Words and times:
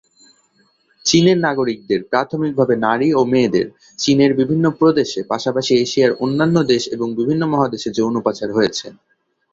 চীনের 1.05 1.37
নাগরিকদের, 1.39 1.99
প্রাথমিকভাবে 2.11 2.75
নারী 2.85 3.09
ও 3.13 3.21
মেয়েদের, 3.25 3.67
চীনের 3.99 4.31
বিভিন্ন 4.33 4.65
প্রদেশে, 4.79 5.19
পাশাপাশি 5.23 5.73
এশিয়ার 5.77 6.17
অন্যান্য 6.23 6.57
দেশ 6.71 6.83
এবং 6.95 7.07
বিভিন্ন 7.15 7.43
মহাদেশে 7.53 7.89
যৌন 7.97 8.15
পাচার 8.25 8.49
হয়েছে। 8.53 8.87